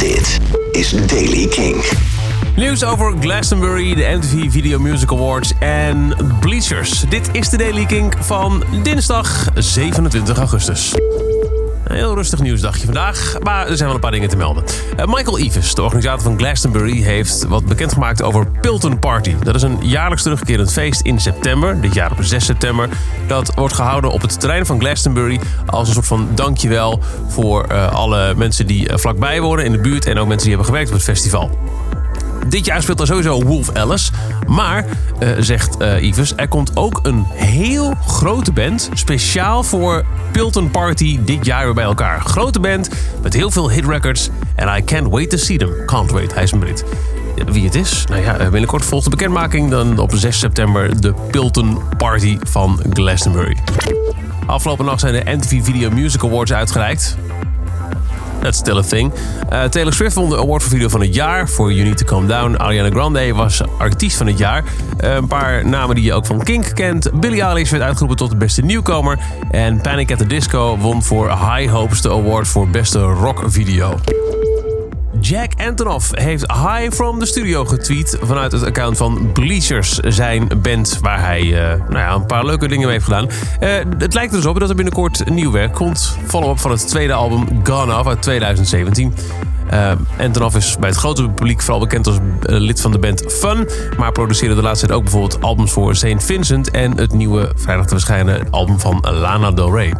Dit 0.00 0.40
is 0.72 0.90
Daily 1.06 1.46
King. 1.46 1.84
Nieuws 2.56 2.84
over 2.84 3.14
Glastonbury, 3.20 3.94
de 3.94 4.16
MTV 4.16 4.50
Video 4.52 4.78
Music 4.78 5.10
Awards 5.10 5.52
en 5.58 6.14
Bleachers. 6.40 7.00
Dit 7.08 7.28
is 7.32 7.48
de 7.48 7.56
Daily 7.56 7.84
King 7.84 8.14
van 8.20 8.64
dinsdag 8.82 9.48
27 9.54 10.38
augustus. 10.38 10.94
Een 11.90 11.96
heel 11.96 12.14
rustig 12.14 12.40
nieuwsdagje 12.40 12.84
vandaag, 12.84 13.36
maar 13.42 13.68
er 13.68 13.76
zijn 13.76 13.86
wel 13.86 13.94
een 13.94 14.00
paar 14.00 14.10
dingen 14.10 14.28
te 14.28 14.36
melden. 14.36 14.64
Uh, 14.98 15.04
Michael 15.06 15.38
Eves, 15.38 15.74
de 15.74 15.82
organisator 15.82 16.22
van 16.22 16.38
Glastonbury, 16.38 17.02
heeft 17.02 17.46
wat 17.46 17.64
bekendgemaakt 17.64 18.22
over 18.22 18.46
Pilton 18.60 18.98
Party. 18.98 19.34
Dat 19.42 19.54
is 19.54 19.62
een 19.62 19.78
jaarlijks 19.80 20.22
terugkerend 20.22 20.72
feest 20.72 21.00
in 21.00 21.20
september, 21.20 21.80
dit 21.80 21.94
jaar 21.94 22.10
op 22.10 22.18
6 22.20 22.44
september. 22.44 22.88
Dat 23.26 23.54
wordt 23.54 23.74
gehouden 23.74 24.10
op 24.10 24.20
het 24.20 24.40
terrein 24.40 24.66
van 24.66 24.80
Glastonbury 24.80 25.40
als 25.66 25.88
een 25.88 25.94
soort 25.94 26.06
van 26.06 26.28
dankjewel 26.34 27.00
voor 27.28 27.66
uh, 27.70 27.92
alle 27.92 28.34
mensen 28.34 28.66
die 28.66 28.88
uh, 28.88 28.96
vlakbij 28.96 29.40
wonen 29.40 29.64
in 29.64 29.72
de 29.72 29.80
buurt 29.80 30.06
en 30.06 30.18
ook 30.18 30.28
mensen 30.28 30.48
die 30.48 30.56
hebben 30.56 30.66
gewerkt 30.66 30.88
op 30.88 30.94
het 30.94 31.04
festival. 31.04 31.50
Dit 32.48 32.64
jaar 32.64 32.82
speelt 32.82 33.00
er 33.00 33.06
sowieso 33.06 33.42
Wolf 33.42 33.74
Alice. 33.74 34.12
Maar, 34.46 34.84
uh, 35.22 35.28
zegt 35.38 35.80
uh, 35.80 36.02
Yves, 36.02 36.32
er 36.36 36.48
komt 36.48 36.76
ook 36.76 37.00
een 37.02 37.24
heel 37.32 37.94
grote 38.06 38.52
band. 38.52 38.90
Speciaal 38.94 39.62
voor 39.62 40.04
Pilton 40.32 40.70
Party 40.70 41.18
dit 41.24 41.44
jaar 41.46 41.64
weer 41.64 41.74
bij 41.74 41.84
elkaar. 41.84 42.20
Grote 42.20 42.60
band 42.60 42.88
met 43.22 43.34
heel 43.34 43.50
veel 43.50 43.70
hit 43.70 43.84
records. 43.84 44.30
And 44.56 44.78
I 44.78 44.84
can't 44.84 45.08
wait 45.08 45.30
to 45.30 45.36
see 45.36 45.58
them. 45.58 45.70
Can't 45.86 46.10
wait, 46.10 46.34
hij 46.34 46.42
is 46.42 46.52
een 46.52 46.58
Brit. 46.58 46.84
Wie 47.46 47.64
het 47.64 47.74
is? 47.74 48.04
Nou 48.08 48.22
ja, 48.22 48.36
binnenkort 48.50 48.84
volgt 48.84 49.04
de 49.04 49.10
bekendmaking. 49.10 49.70
Dan 49.70 49.98
op 49.98 50.12
6 50.14 50.38
september 50.38 51.00
de 51.00 51.14
Pilton 51.30 51.78
Party 51.96 52.38
van 52.42 52.80
Glastonbury. 52.92 53.56
Afgelopen 54.46 54.84
nacht 54.84 55.00
zijn 55.00 55.12
de 55.12 55.30
MTV 55.36 55.64
Video 55.64 55.90
Music 55.90 56.24
Awards 56.24 56.52
uitgereikt. 56.52 57.16
That's 58.40 58.58
still 58.58 58.78
a 58.78 58.82
thing. 58.82 59.12
Uh, 59.52 59.64
Taylor 59.64 59.92
Swift 59.92 60.14
won 60.14 60.28
de 60.28 60.36
award 60.36 60.62
voor 60.62 60.70
video 60.70 60.88
van 60.88 61.00
het 61.00 61.14
jaar. 61.14 61.48
Voor 61.48 61.72
You 61.72 61.84
Need 61.86 61.98
to 61.98 62.04
Calm 62.04 62.26
Down. 62.26 62.56
Ariana 62.56 62.90
Grande 62.90 63.34
was 63.34 63.60
artiest 63.78 64.16
van 64.16 64.26
het 64.26 64.38
jaar. 64.38 64.64
Uh, 65.04 65.14
een 65.14 65.26
paar 65.26 65.66
namen 65.66 65.94
die 65.94 66.04
je 66.04 66.12
ook 66.12 66.26
van 66.26 66.42
Kink 66.42 66.74
kent. 66.74 67.20
Billie 67.20 67.42
Eilish 67.42 67.70
werd 67.70 67.82
uitgeroepen 67.82 68.16
tot 68.16 68.30
de 68.30 68.36
beste 68.36 68.62
nieuwkomer. 68.62 69.18
En 69.50 69.80
Panic 69.80 70.12
at 70.12 70.18
the 70.18 70.26
Disco 70.26 70.78
won 70.78 71.02
voor 71.02 71.28
High 71.28 71.70
Hopes 71.70 72.00
de 72.00 72.10
award 72.10 72.48
voor 72.48 72.68
beste 72.68 72.98
rockvideo. 72.98 73.98
Jack 75.20 75.52
Antonoff 75.56 76.10
heeft 76.14 76.52
High 76.52 76.92
from 76.92 77.18
the 77.18 77.26
Studio 77.26 77.64
getweet 77.64 78.18
vanuit 78.20 78.52
het 78.52 78.64
account 78.64 78.96
van 78.96 79.30
Bleachers, 79.32 79.96
zijn 79.96 80.48
band 80.62 80.98
waar 81.02 81.20
hij 81.20 81.42
uh, 81.42 81.58
nou 81.88 81.98
ja, 81.98 82.14
een 82.14 82.26
paar 82.26 82.44
leuke 82.44 82.68
dingen 82.68 82.84
mee 82.84 82.92
heeft 82.92 83.04
gedaan. 83.04 83.28
Uh, 83.60 83.68
het 83.98 84.14
lijkt 84.14 84.32
dus 84.32 84.46
op 84.46 84.60
dat 84.60 84.68
er 84.68 84.74
binnenkort 84.74 85.30
nieuw 85.30 85.50
werk 85.50 85.74
komt. 85.74 86.16
Follow-up 86.26 86.58
van 86.58 86.70
het 86.70 86.88
tweede 86.88 87.12
album 87.12 87.60
Gone 87.64 87.98
Off 87.98 88.08
uit 88.08 88.22
2017. 88.22 89.14
Uh, 89.72 89.92
Antonoff 90.18 90.56
is 90.56 90.76
bij 90.78 90.88
het 90.88 90.98
grote 90.98 91.28
publiek 91.28 91.60
vooral 91.60 91.80
bekend 91.80 92.06
als 92.06 92.18
lid 92.40 92.80
van 92.80 92.90
de 92.90 92.98
band 92.98 93.24
Fun. 93.28 93.68
Maar 93.96 94.12
produceerde 94.12 94.54
de 94.54 94.62
laatste 94.62 94.86
tijd 94.86 94.98
ook 94.98 95.04
bijvoorbeeld 95.04 95.42
albums 95.42 95.72
voor 95.72 95.96
St. 95.96 96.24
Vincent 96.24 96.70
en 96.70 96.96
het 96.96 97.12
nieuwe 97.12 97.52
vrijdag 97.56 97.86
te 97.86 97.94
verschijnen 97.94 98.50
album 98.50 98.80
van 98.80 99.06
Lana 99.10 99.50
Del 99.50 99.76
Rey. 99.76 99.92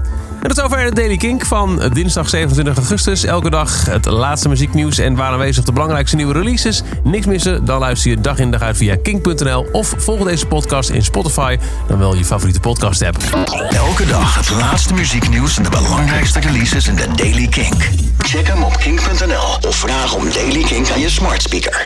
En 0.43 0.51
is 0.51 0.61
over 0.61 0.85
de 0.85 0.95
Daily 0.95 1.17
Kink 1.17 1.47
van 1.47 1.83
dinsdag 1.93 2.29
27 2.29 2.77
augustus. 2.77 3.25
Elke 3.25 3.51
dag 3.51 3.85
het 3.85 4.07
laatste 4.07 4.49
muzieknieuws 4.49 4.99
en 4.99 5.15
waar 5.15 5.33
aanwezig 5.33 5.65
de 5.65 5.73
belangrijkste 5.73 6.17
nieuwe 6.17 6.33
releases. 6.33 6.83
Niks 7.05 7.27
missen, 7.27 7.65
dan 7.65 7.79
luister 7.79 8.11
je 8.11 8.21
dag 8.21 8.39
in 8.39 8.51
dag 8.51 8.63
uit 8.63 8.77
via 8.77 8.97
kink.nl 9.03 9.69
of 9.73 9.95
volg 9.97 10.25
deze 10.25 10.47
podcast 10.47 10.89
in 10.91 11.03
Spotify, 11.03 11.57
dan 11.89 11.99
wel 11.99 12.15
je 12.15 12.25
favoriete 12.25 12.61
podcast 12.61 13.03
app. 13.03 13.17
Elke 13.71 14.07
dag 14.07 14.35
het 14.35 14.51
laatste 14.51 14.95
muzieknieuws 14.95 15.57
en 15.57 15.63
de 15.63 15.71
belangrijkste 15.71 16.41
releases 16.41 16.89
in 16.89 16.95
de 16.95 17.07
Daily 17.17 17.47
Kink. 17.47 17.89
Check 18.19 18.47
hem 18.47 18.63
op 18.63 18.77
kink.nl 18.77 19.69
of 19.69 19.77
vraag 19.77 20.15
om 20.15 20.33
Daily 20.33 20.63
Kink 20.63 20.91
aan 20.91 21.01
je 21.01 21.11
smart 21.11 21.43
speaker. 21.43 21.79